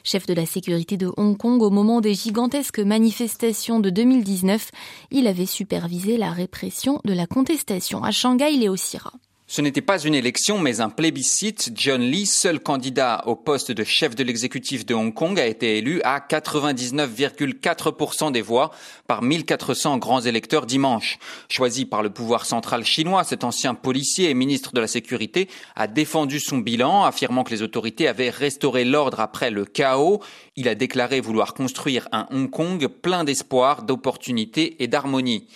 Chef 0.05 0.27
de 0.27 0.35
la 0.35 0.47
sécurité 0.47 0.97
de 0.97 1.11
Hong 1.17 1.37
Kong 1.37 1.63
au 1.63 1.71
moment 1.71 2.01
des 2.01 2.15
gigantesques 2.15 2.79
manifestations 2.79 3.81
de 3.81 3.91
2019, 3.91 4.71
il 5.11 5.27
avait 5.27 5.47
supervisé 5.47 6.17
la 6.17 6.31
répression 6.31 7.01
de 7.05 7.13
la 7.13 7.27
contestation. 7.27 8.03
À 8.03 8.11
Shanghai, 8.11 8.53
Léo 8.53 8.77
Sira. 8.77 9.13
Ce 9.49 9.63
n'était 9.63 9.81
pas 9.81 10.01
une 10.01 10.17
élection, 10.17 10.59
mais 10.59 10.81
un 10.81 10.91
plébiscite. 10.91 11.71
John 11.73 12.01
Lee, 12.01 12.27
seul 12.27 12.59
candidat 12.59 13.23
au 13.27 13.37
poste 13.37 13.71
de 13.71 13.85
chef 13.85 14.17
de 14.17 14.25
l'exécutif 14.25 14.85
de 14.85 14.93
Hong 14.93 15.15
Kong, 15.15 15.39
a 15.39 15.47
été 15.47 15.79
élu 15.79 16.01
à 16.03 16.19
99,4% 16.19 18.33
des 18.33 18.43
voix 18.43 18.73
par 19.07 19.23
1400 19.23 19.99
grands 19.99 20.21
électeurs 20.21 20.67
dimanche. 20.67 21.21
Choisi 21.49 21.85
par 21.85 22.03
le 22.03 22.11
pouvoir 22.11 22.45
central 22.45 22.85
chinois, 22.85 23.23
cet 23.23 23.45
ancien 23.45 23.75
policier 23.75 24.31
et 24.31 24.35
ministre 24.35 24.73
de 24.73 24.81
la 24.81 24.89
Sécurité 24.89 25.49
a 25.77 25.87
défendu 25.87 26.41
son 26.41 26.59
bilan, 26.59 27.05
affirmant 27.05 27.45
que 27.45 27.53
les 27.53 27.63
autorités 27.63 28.09
avaient 28.09 28.31
restauré 28.31 28.85
l'ordre 28.85 29.21
après 29.21 29.53
le 29.53 29.65
chaos. 29.65 30.21
Il 30.57 30.67
a 30.67 30.75
déclaré 30.75 31.21
vouloir 31.21 31.55
construire 31.55 32.09
un 32.11 32.27
Hong 32.33 32.51
Kong 32.51 32.89
plein 32.89 33.23
d'espoir, 33.23 33.85
d'opportunités 33.85 34.83
et 34.83 34.89
d'harmonie. 34.89 35.47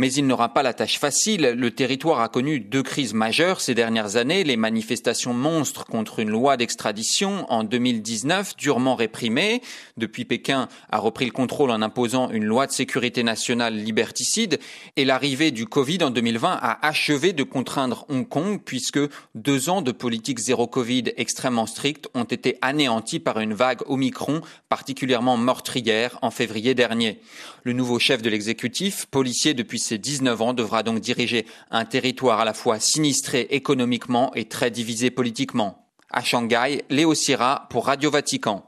Mais 0.00 0.14
il 0.14 0.26
n'aura 0.26 0.54
pas 0.54 0.62
la 0.62 0.72
tâche 0.72 0.98
facile. 0.98 1.42
Le 1.42 1.70
territoire 1.72 2.20
a 2.20 2.30
connu 2.30 2.58
deux 2.58 2.82
crises 2.82 3.12
majeures 3.12 3.60
ces 3.60 3.74
dernières 3.74 4.16
années. 4.16 4.44
Les 4.44 4.56
manifestations 4.56 5.34
monstres 5.34 5.84
contre 5.84 6.20
une 6.20 6.30
loi 6.30 6.56
d'extradition 6.56 7.44
en 7.52 7.64
2019, 7.64 8.56
durement 8.56 8.94
réprimée. 8.94 9.60
Depuis, 9.98 10.24
Pékin 10.24 10.68
a 10.90 10.96
repris 10.96 11.26
le 11.26 11.32
contrôle 11.32 11.70
en 11.70 11.82
imposant 11.82 12.30
une 12.30 12.46
loi 12.46 12.66
de 12.66 12.72
sécurité 12.72 13.22
nationale 13.22 13.74
liberticide. 13.76 14.58
Et 14.96 15.04
l'arrivée 15.04 15.50
du 15.50 15.66
Covid 15.66 16.02
en 16.02 16.08
2020 16.08 16.48
a 16.50 16.78
achevé 16.80 17.34
de 17.34 17.42
contraindre 17.42 18.06
Hong 18.08 18.26
Kong 18.26 18.58
puisque 18.64 19.00
deux 19.34 19.68
ans 19.68 19.82
de 19.82 19.92
politique 19.92 20.38
zéro 20.38 20.66
Covid 20.66 21.12
extrêmement 21.18 21.66
stricte 21.66 22.08
ont 22.14 22.24
été 22.24 22.56
anéantis 22.62 23.20
par 23.20 23.38
une 23.38 23.52
vague 23.52 23.82
Omicron 23.84 24.40
particulièrement 24.70 25.36
meurtrière 25.36 26.18
en 26.22 26.30
février 26.30 26.74
dernier. 26.74 27.20
Le 27.64 27.74
nouveau 27.74 27.98
chef 27.98 28.22
de 28.22 28.30
l'exécutif, 28.30 29.04
policier 29.04 29.52
depuis 29.52 29.78
ses 29.90 29.98
19 29.98 30.40
ans 30.40 30.52
devra 30.52 30.84
donc 30.84 31.00
diriger 31.00 31.46
un 31.72 31.84
territoire 31.84 32.38
à 32.38 32.44
la 32.44 32.54
fois 32.54 32.78
sinistré 32.78 33.48
économiquement 33.50 34.32
et 34.36 34.44
très 34.44 34.70
divisé 34.70 35.10
politiquement. 35.10 35.88
À 36.12 36.22
Shanghai, 36.22 36.84
Léo 36.90 37.12
Sira 37.14 37.66
pour 37.70 37.86
Radio 37.86 38.08
Vatican. 38.08 38.64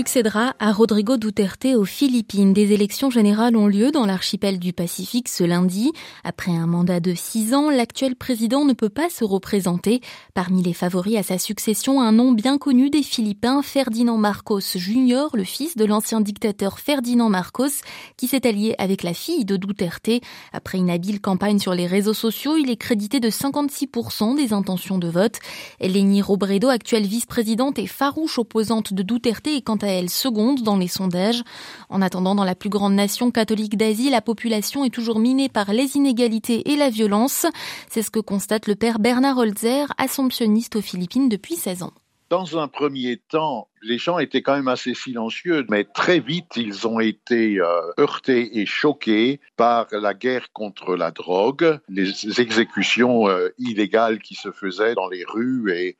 Succédera 0.00 0.54
à 0.58 0.72
Rodrigo 0.72 1.18
Duterte 1.18 1.66
aux 1.76 1.84
Philippines. 1.84 2.54
Des 2.54 2.72
élections 2.72 3.10
générales 3.10 3.54
ont 3.54 3.66
lieu 3.66 3.90
dans 3.90 4.06
l'archipel 4.06 4.58
du 4.58 4.72
Pacifique 4.72 5.28
ce 5.28 5.44
lundi. 5.44 5.92
Après 6.24 6.52
un 6.52 6.66
mandat 6.66 7.00
de 7.00 7.12
six 7.14 7.52
ans, 7.52 7.68
l'actuel 7.68 8.16
président 8.16 8.64
ne 8.64 8.72
peut 8.72 8.88
pas 8.88 9.10
se 9.10 9.24
représenter. 9.24 10.00
Parmi 10.32 10.62
les 10.62 10.72
favoris 10.72 11.18
à 11.18 11.22
sa 11.22 11.36
succession, 11.36 12.00
un 12.00 12.12
nom 12.12 12.32
bien 12.32 12.56
connu 12.56 12.88
des 12.88 13.02
Philippins, 13.02 13.60
Ferdinand 13.60 14.16
Marcos 14.16 14.62
Jr., 14.74 15.26
le 15.34 15.44
fils 15.44 15.76
de 15.76 15.84
l'ancien 15.84 16.22
dictateur 16.22 16.78
Ferdinand 16.78 17.28
Marcos, 17.28 17.82
qui 18.16 18.26
s'est 18.26 18.46
allié 18.46 18.74
avec 18.78 19.02
la 19.02 19.12
fille 19.12 19.44
de 19.44 19.58
Duterte. 19.58 20.08
Après 20.54 20.78
une 20.78 20.88
habile 20.88 21.20
campagne 21.20 21.58
sur 21.58 21.74
les 21.74 21.86
réseaux 21.86 22.14
sociaux, 22.14 22.56
il 22.56 22.70
est 22.70 22.76
crédité 22.76 23.20
de 23.20 23.28
56% 23.28 24.34
des 24.34 24.54
intentions 24.54 24.96
de 24.96 25.08
vote. 25.08 25.40
Leni 25.78 26.22
Robredo, 26.22 26.68
actuelle 26.68 27.06
vice-présidente 27.06 27.78
et 27.78 27.86
farouche 27.86 28.38
opposante 28.38 28.94
de 28.94 29.02
Duterte, 29.02 29.46
est 29.46 29.60
quant 29.60 29.76
à 29.76 29.89
seconde 30.08 30.62
dans 30.62 30.76
les 30.76 30.88
sondages. 30.88 31.42
En 31.88 32.02
attendant, 32.02 32.34
dans 32.34 32.44
la 32.44 32.54
plus 32.54 32.70
grande 32.70 32.94
nation 32.94 33.30
catholique 33.30 33.76
d'Asie, 33.76 34.10
la 34.10 34.20
population 34.20 34.84
est 34.84 34.94
toujours 34.94 35.18
minée 35.18 35.48
par 35.48 35.72
les 35.72 35.96
inégalités 35.96 36.70
et 36.70 36.76
la 36.76 36.90
violence. 36.90 37.46
C'est 37.88 38.02
ce 38.02 38.10
que 38.10 38.20
constate 38.20 38.66
le 38.66 38.74
père 38.74 38.98
Bernard 38.98 39.38
Holzer, 39.38 39.86
assomptionniste 39.98 40.76
aux 40.76 40.82
Philippines 40.82 41.28
depuis 41.28 41.56
16 41.56 41.82
ans. 41.82 41.92
Dans 42.30 42.56
un 42.56 42.68
premier 42.68 43.16
temps, 43.16 43.68
les 43.82 43.98
gens 43.98 44.20
étaient 44.20 44.40
quand 44.40 44.54
même 44.54 44.68
assez 44.68 44.94
silencieux, 44.94 45.66
mais 45.68 45.82
très 45.82 46.20
vite, 46.20 46.52
ils 46.54 46.86
ont 46.86 47.00
été 47.00 47.58
euh, 47.58 47.80
heurtés 47.98 48.60
et 48.60 48.66
choqués 48.66 49.40
par 49.56 49.88
la 49.90 50.14
guerre 50.14 50.52
contre 50.52 50.94
la 50.94 51.10
drogue, 51.10 51.80
les 51.88 52.40
exécutions 52.40 53.28
euh, 53.28 53.48
illégales 53.58 54.20
qui 54.20 54.36
se 54.36 54.52
faisaient 54.52 54.94
dans 54.94 55.08
les 55.08 55.24
rues 55.24 55.72
et 55.72 55.96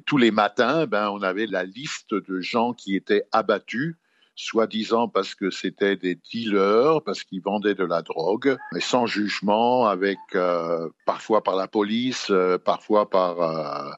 tous 0.00 0.16
les 0.16 0.30
matins, 0.30 0.86
ben, 0.86 1.10
on 1.10 1.22
avait 1.22 1.46
la 1.46 1.64
liste 1.64 2.14
de 2.14 2.40
gens 2.40 2.72
qui 2.72 2.96
étaient 2.96 3.24
abattus, 3.32 3.96
soi-disant 4.36 5.08
parce 5.08 5.34
que 5.34 5.50
c'était 5.50 5.96
des 5.96 6.16
dealers, 6.16 7.02
parce 7.02 7.22
qu'ils 7.22 7.40
vendaient 7.40 7.74
de 7.74 7.84
la 7.84 8.02
drogue, 8.02 8.56
mais 8.72 8.80
sans 8.80 9.06
jugement, 9.06 9.86
avec 9.86 10.18
euh, 10.34 10.88
parfois 11.06 11.42
par 11.42 11.56
la 11.56 11.68
police, 11.68 12.28
euh, 12.30 12.58
parfois 12.58 13.08
par 13.08 13.40
euh, 13.40 13.92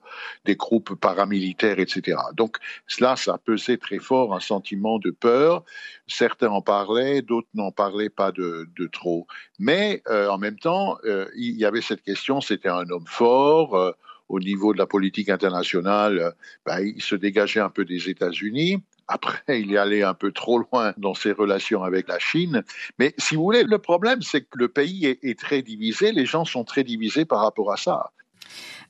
des 0.44 0.56
groupes 0.56 0.94
paramilitaires, 0.94 1.78
etc. 1.78 2.18
Donc 2.34 2.58
cela, 2.86 3.16
ça 3.16 3.38
pesait 3.38 3.78
très 3.78 3.98
fort 3.98 4.34
un 4.34 4.40
sentiment 4.40 4.98
de 4.98 5.10
peur. 5.10 5.64
Certains 6.06 6.48
en 6.48 6.60
parlaient, 6.60 7.22
d'autres 7.22 7.48
n'en 7.54 7.72
parlaient 7.72 8.10
pas 8.10 8.30
de 8.30 8.68
trop. 8.92 9.26
Mais 9.58 10.02
en 10.08 10.38
même 10.38 10.58
temps, 10.58 10.98
il 11.34 11.56
y 11.56 11.64
avait 11.64 11.80
cette 11.80 12.02
question, 12.02 12.40
c'était 12.40 12.68
un 12.68 12.88
homme 12.90 13.06
fort 13.06 13.94
au 14.28 14.40
niveau 14.40 14.72
de 14.72 14.78
la 14.78 14.86
politique 14.86 15.28
internationale, 15.28 16.34
ben, 16.64 16.80
il 16.80 17.02
se 17.02 17.14
dégageait 17.14 17.60
un 17.60 17.70
peu 17.70 17.84
des 17.84 18.08
États-Unis. 18.08 18.82
Après, 19.08 19.60
il 19.60 19.72
est 19.72 19.78
allé 19.78 20.02
un 20.02 20.14
peu 20.14 20.32
trop 20.32 20.58
loin 20.58 20.92
dans 20.96 21.14
ses 21.14 21.32
relations 21.32 21.84
avec 21.84 22.08
la 22.08 22.18
Chine. 22.18 22.64
Mais 22.98 23.14
si 23.18 23.36
vous 23.36 23.42
voulez, 23.42 23.62
le 23.62 23.78
problème, 23.78 24.20
c'est 24.22 24.42
que 24.42 24.58
le 24.58 24.68
pays 24.68 25.06
est, 25.06 25.38
très 25.38 25.62
divisé. 25.62 26.10
Les 26.10 26.26
gens 26.26 26.44
sont 26.44 26.64
très 26.64 26.82
divisés 26.82 27.24
par 27.24 27.40
rapport 27.40 27.72
à 27.72 27.76
ça. 27.76 28.10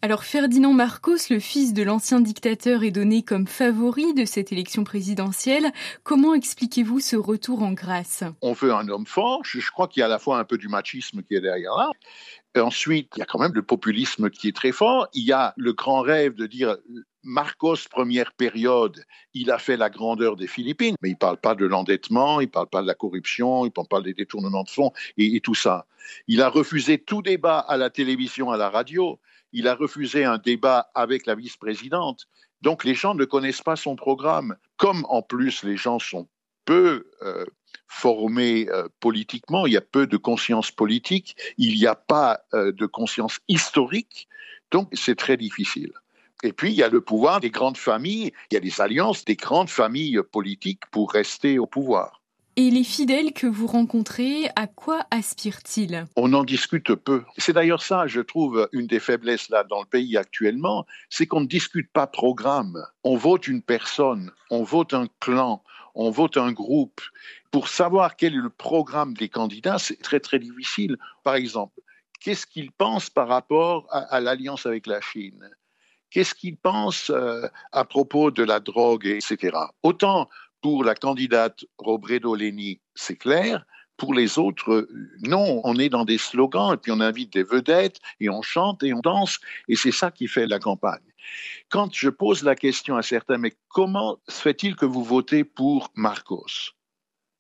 Alors 0.03 0.25
Ferdinand 0.25 0.73
Marcos, 0.73 1.31
le 1.31 1.41
fils 1.41 1.73
de 1.73 1.83
l'ancien 1.83 2.21
dictateur, 2.21 2.83
est 2.85 2.91
donné 2.91 3.23
comme 3.23 3.47
favori 3.47 4.15
de 4.15 4.25
cette 4.25 4.53
élection 4.53 4.85
présidentielle. 4.85 5.73
Comment 6.03 6.35
expliquez-vous 6.35 7.01
ce 7.01 7.17
retour 7.17 7.63
en 7.63 7.73
grâce? 7.73 8.23
On 8.43 8.53
veut 8.53 8.73
un 8.73 8.89
homme 8.89 9.07
fort. 9.07 9.41
Je 9.45 9.71
crois 9.71 9.89
qu'il 9.89 10.01
y 10.01 10.03
a 10.03 10.07
à 10.07 10.11
la 10.11 10.19
fois 10.19 10.39
un 10.39 10.45
peu 10.45 10.59
du 10.59 10.69
machisme 10.69 11.23
qui 11.23 11.35
est 11.35 11.41
derrière 11.41 11.75
là. 11.77 11.91
Ensuite, 12.57 13.13
il 13.17 13.21
y 13.21 13.23
a 13.23 13.27
quand 13.27 13.39
même 13.39 13.55
le 13.55 13.63
populisme 13.63 14.31
qui 14.31 14.49
est 14.49 14.57
très 14.57 14.73
fort. 14.73 15.09
Il 15.13 15.25
y 15.25 15.33
a 15.33 15.53
le 15.57 15.73
grand 15.73 16.01
rêve 16.01 16.35
de 16.35 16.47
dire 16.47 16.77
Marcos, 17.27 17.89
première 17.91 18.33
période, 18.33 19.05
il 19.35 19.51
a 19.51 19.59
fait 19.59 19.77
la 19.77 19.91
grandeur 19.91 20.37
des 20.37 20.47
Philippines, 20.47 20.95
mais 21.03 21.09
il 21.09 21.15
ne 21.15 21.19
parle 21.19 21.39
pas 21.39 21.57
de 21.57 21.67
l'endettement, 21.67 22.41
il 22.41 22.45
ne 22.45 22.51
parle 22.51 22.69
pas 22.69 22.83
de 22.83 22.87
la 22.87 22.95
corruption, 22.95 23.65
il 23.65 23.69
ne 23.69 23.73
parle 23.73 23.89
pas 23.89 24.01
des 24.01 24.15
détournements 24.15 24.63
de 24.63 24.71
fonds 24.71 24.93
et, 25.19 25.41
tout 25.41 25.55
ça. 25.55 25.87
Il 26.29 26.41
a 26.41 26.49
refusé 26.49 26.99
tout 26.99 27.23
débat 27.23 27.59
à 27.59 27.77
la 27.77 27.91
télévision, 27.91 28.53
à 28.53 28.57
la 28.57 28.71
radio. 28.71 29.19
Il 29.53 29.69
a 29.69 29.75
refusé 29.75 30.25
un 30.25 30.39
débat 30.39 30.91
avec 30.95 31.27
la 31.27 31.35
vice-présidente. 31.35 32.27
Donc 32.63 32.85
les 32.85 32.95
gens 32.95 33.15
ne 33.15 33.25
connaissent 33.25 33.63
pas 33.63 33.77
son 33.77 33.97
programme. 33.97 34.57
Comme 34.77 35.05
en 35.09 35.23
plus 35.23 35.63
les 35.63 35.77
gens 35.77 35.99
sont 35.99 36.29
peu 36.65 37.07
euh, 37.23 37.45
formés 37.87 38.69
euh, 38.69 38.89
politiquement, 39.01 39.67
il 39.67 39.73
y 39.73 39.77
a 39.77 39.81
peu 39.81 40.07
de 40.07 40.17
conscience 40.17 40.71
politique, 40.71 41.37
il 41.57 41.79
n'y 41.79 41.87
a 41.87 41.95
pas 41.95 42.41
euh, 42.53 42.73
de 42.73 42.87
conscience 42.87 43.39
historique, 43.49 44.29
donc 44.71 44.89
c'est 44.93 45.17
très 45.17 45.37
difficile. 45.37 45.93
Et 46.43 46.53
puis, 46.53 46.71
il 46.71 46.77
y 46.77 46.83
a 46.83 46.89
le 46.89 47.01
pouvoir 47.01 47.41
des 47.41 47.51
grandes 47.51 47.79
familles, 47.79 48.33
il 48.51 48.55
y 48.55 48.57
a 48.59 48.61
des 48.61 48.81
alliances 48.81 49.25
des 49.25 49.37
grandes 49.37 49.71
familles 49.71 50.21
politiques 50.31 50.83
pour 50.91 51.13
rester 51.13 51.59
au 51.59 51.67
pouvoir. 51.67 52.21
Et 52.59 52.71
les 52.71 52.85
fidèles 52.85 53.35
que 53.35 53.47
vous 53.47 53.67
rencontrez, 53.67 54.49
à 54.57 54.67
quoi 54.67 55.05
aspirent-ils? 55.11 56.07
On 56.17 56.33
en 56.33 56.43
discute 56.43 56.95
peu. 56.95 57.23
C'est 57.37 57.53
d'ailleurs 57.53 57.83
ça, 57.83 58.07
je 58.07 58.23
trouve, 58.23 58.67
une 58.73 58.87
des 58.87 58.99
faiblesses 58.99 59.51
là 59.51 59.63
dans 59.63 59.81
le 59.81 59.87
pays 59.87 60.17
actuellement, 60.17 60.87
c'est 61.11 61.27
qu'on 61.27 61.43
ne 61.43 61.47
discute 61.47 61.93
pas 61.93 62.07
programme. 62.07 62.83
On 63.05 63.17
vote 63.17 63.47
une 63.47 63.61
personne, 63.61 64.33
on 64.51 64.63
vote 64.63 64.95
un 64.95 65.07
clan, 65.21 65.63
on 65.95 66.11
vote 66.11 66.39
un 66.39 66.51
groupe. 66.51 67.03
Pour 67.51 67.69
savoir 67.69 68.17
quel 68.17 68.33
est 68.33 68.39
le 68.39 68.49
programme 68.49 69.13
des 69.13 69.29
candidats, 69.29 69.79
c'est 69.79 70.01
très 70.01 70.21
très 70.21 70.39
difficile. 70.39 70.97
Par 71.25 71.35
exemple, 71.35 71.79
qu'est-ce 72.21 72.47
qu'ils 72.47 72.73
pensent 72.73 73.11
par 73.11 73.29
rapport 73.29 73.87
à, 73.91 74.19
l'alliance 74.21 74.65
avec 74.65 74.87
la 74.87 75.03
Chine? 75.03 75.51
Qu'est-ce 76.09 76.35
qu'ils 76.35 76.57
pensent 76.57 77.11
euh, 77.11 77.49
à 77.73 77.85
propos 77.85 78.31
de 78.31 78.45
la 78.45 78.61
drogue, 78.61 79.07
etc. 79.07 79.59
Autant 79.83 80.31
pour 80.67 80.83
la 80.83 80.97
candidate 80.97 81.65
Robredo 81.79 82.35
Leni, 82.35 82.81
c'est 82.97 83.15
clair. 83.15 83.65
Pour 83.97 84.15
les 84.15 84.37
autres, 84.37 84.89
non, 85.21 85.61
on 85.63 85.79
est 85.79 85.89
dans 85.89 86.05
des 86.05 86.19
slogans 86.19 86.75
et 86.75 86.77
puis 86.77 86.91
on 86.91 86.99
invite 86.99 87.33
des 87.35 87.45
vedettes 87.45 88.01
et 88.19 88.29
on 88.29 88.43
chante 88.43 88.83
et 88.83 88.93
on 88.93 88.99
danse 88.99 89.39
et 89.69 89.77
c'est 89.77 89.93
ça 89.93 90.11
qui 90.11 90.27
fait 90.27 90.49
la 90.49 90.59
campagne. 90.59 91.07
Quand 91.69 91.95
je 91.95 92.09
pose 92.09 92.43
la 92.43 92.57
question 92.57 92.97
à 92.97 93.03
certains, 93.03 93.39
mais 93.39 93.55
comment 93.69 94.19
se 94.27 94.43
fait-il 94.43 94.75
que 94.75 94.87
vous 94.87 95.05
votez 95.05 95.45
pour 95.45 95.93
Marcos? 95.95 96.73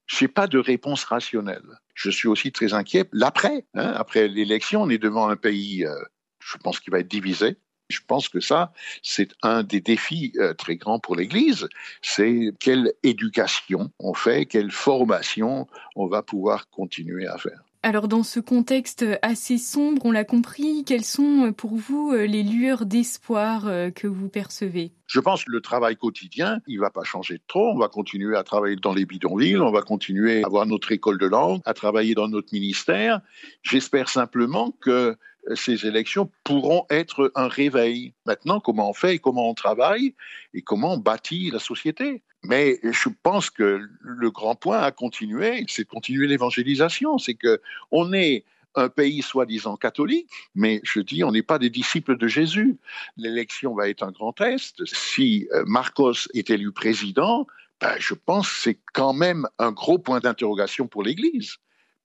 Je 0.06 0.24
n'ai 0.24 0.28
pas 0.28 0.46
de 0.46 0.60
réponse 0.60 1.02
rationnelle. 1.02 1.80
Je 1.94 2.10
suis 2.10 2.28
aussi 2.28 2.52
très 2.52 2.74
inquiet 2.74 3.08
l'après. 3.10 3.66
Hein, 3.74 3.92
après 3.96 4.28
l'élection, 4.28 4.82
on 4.82 4.88
est 4.88 4.98
devant 4.98 5.28
un 5.28 5.36
pays, 5.36 5.84
euh, 5.84 5.96
je 6.38 6.58
pense, 6.58 6.78
qui 6.78 6.90
va 6.90 7.00
être 7.00 7.08
divisé. 7.08 7.56
Je 7.88 8.00
pense 8.06 8.28
que 8.28 8.40
ça, 8.40 8.72
c'est 9.02 9.30
un 9.42 9.62
des 9.62 9.80
défis 9.80 10.32
euh, 10.38 10.54
très 10.54 10.76
grands 10.76 10.98
pour 10.98 11.16
l'Église. 11.16 11.68
C'est 12.02 12.52
quelle 12.58 12.92
éducation 13.02 13.90
on 13.98 14.14
fait, 14.14 14.46
quelle 14.46 14.70
formation 14.70 15.68
on 15.94 16.06
va 16.06 16.22
pouvoir 16.22 16.68
continuer 16.70 17.26
à 17.26 17.38
faire. 17.38 17.62
Alors 17.86 18.08
dans 18.08 18.24
ce 18.24 18.40
contexte 18.40 19.04
assez 19.22 19.58
sombre, 19.58 20.04
on 20.04 20.10
l'a 20.10 20.24
compris, 20.24 20.82
quelles 20.84 21.04
sont 21.04 21.52
pour 21.56 21.76
vous 21.76 22.10
euh, 22.12 22.26
les 22.26 22.42
lueurs 22.42 22.84
d'espoir 22.84 23.68
euh, 23.68 23.90
que 23.90 24.08
vous 24.08 24.28
percevez? 24.28 24.90
Je 25.06 25.20
pense 25.20 25.44
que 25.44 25.52
le 25.52 25.60
travail 25.60 25.94
quotidien, 25.94 26.58
il 26.66 26.80
va 26.80 26.90
pas 26.90 27.04
changer 27.04 27.40
trop. 27.46 27.70
On 27.72 27.78
va 27.78 27.86
continuer 27.86 28.36
à 28.36 28.42
travailler 28.42 28.74
dans 28.74 28.92
les 28.92 29.06
bidonvilles, 29.06 29.58
on 29.58 29.70
va 29.70 29.82
continuer 29.82 30.42
à 30.42 30.46
avoir 30.46 30.66
notre 30.66 30.90
école 30.90 31.18
de 31.18 31.26
langue, 31.26 31.60
à 31.64 31.74
travailler 31.74 32.16
dans 32.16 32.26
notre 32.26 32.52
ministère. 32.52 33.20
J'espère 33.62 34.08
simplement 34.08 34.72
que 34.80 35.16
ces 35.54 35.86
élections 35.86 36.30
pourront 36.44 36.86
être 36.90 37.30
un 37.34 37.48
réveil. 37.48 38.14
Maintenant, 38.24 38.60
comment 38.60 38.90
on 38.90 38.94
fait 38.94 39.14
et 39.14 39.18
comment 39.18 39.48
on 39.48 39.54
travaille 39.54 40.14
et 40.54 40.62
comment 40.62 40.94
on 40.94 40.98
bâtit 40.98 41.50
la 41.50 41.58
société. 41.58 42.22
Mais 42.42 42.78
je 42.82 43.08
pense 43.22 43.50
que 43.50 43.80
le 44.00 44.30
grand 44.30 44.54
point 44.54 44.78
à 44.78 44.92
continuer, 44.92 45.64
c'est 45.68 45.84
de 45.84 45.88
continuer 45.88 46.26
l'évangélisation. 46.26 47.18
C'est 47.18 47.34
que 47.34 47.60
on 47.90 48.12
est 48.12 48.44
un 48.76 48.88
pays 48.88 49.22
soi-disant 49.22 49.76
catholique, 49.76 50.28
mais 50.54 50.80
je 50.84 51.00
dis, 51.00 51.24
on 51.24 51.32
n'est 51.32 51.42
pas 51.42 51.58
des 51.58 51.70
disciples 51.70 52.16
de 52.16 52.28
Jésus. 52.28 52.78
L'élection 53.16 53.74
va 53.74 53.88
être 53.88 54.02
un 54.02 54.12
grand 54.12 54.32
test. 54.32 54.84
Si 54.84 55.48
euh, 55.52 55.64
Marcos 55.66 56.28
est 56.34 56.50
élu 56.50 56.72
président, 56.72 57.46
ben, 57.80 57.94
je 57.98 58.14
pense 58.14 58.48
que 58.48 58.56
c'est 58.56 58.78
quand 58.92 59.12
même 59.12 59.48
un 59.58 59.72
gros 59.72 59.98
point 59.98 60.20
d'interrogation 60.20 60.86
pour 60.86 61.02
l'Église, 61.02 61.56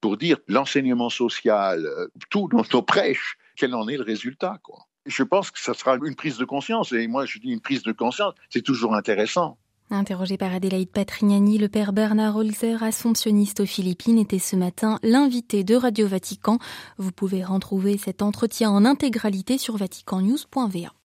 pour 0.01 0.17
dire 0.17 0.37
l'enseignement 0.47 1.09
social, 1.09 1.85
euh, 1.85 2.07
tout 2.29 2.49
dans 2.51 2.63
nos 2.73 2.81
prêches, 2.81 3.37
quel 3.55 3.73
en 3.75 3.87
est 3.87 3.97
le 3.97 4.03
résultat. 4.03 4.59
Quoi. 4.63 4.79
Je 5.05 5.23
pense 5.23 5.51
que 5.51 5.59
ça 5.59 5.73
sera 5.73 5.97
une 6.03 6.15
prise 6.15 6.37
de 6.37 6.45
conscience, 6.45 6.91
et 6.91 7.07
moi 7.07 7.25
je 7.25 7.39
dis 7.39 7.49
une 7.49 7.61
prise 7.61 7.83
de 7.83 7.91
conscience, 7.91 8.33
c'est 8.49 8.63
toujours 8.63 8.95
intéressant. 8.95 9.57
Interrogé 9.93 10.37
par 10.37 10.53
Adélaïde 10.53 10.89
Patrignani, 10.89 11.57
le 11.57 11.67
père 11.67 11.91
Bernard 11.91 12.37
Holzer, 12.37 12.81
assomptionniste 12.81 13.59
aux 13.59 13.65
Philippines, 13.65 14.17
était 14.17 14.39
ce 14.39 14.55
matin 14.55 14.99
l'invité 15.03 15.65
de 15.65 15.75
Radio 15.75 16.07
Vatican. 16.07 16.59
Vous 16.97 17.11
pouvez 17.11 17.43
retrouver 17.43 17.97
cet 17.97 18.21
entretien 18.21 18.71
en 18.71 18.85
intégralité 18.85 19.57
sur 19.57 19.75
vaticannews.va. 19.75 20.93